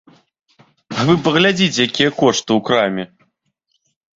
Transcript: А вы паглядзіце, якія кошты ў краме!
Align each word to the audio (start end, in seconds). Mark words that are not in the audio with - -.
А 0.97 1.05
вы 1.09 1.13
паглядзіце, 1.27 1.81
якія 1.91 2.11
кошты 2.23 2.49
ў 2.59 2.59
краме! 2.71 3.05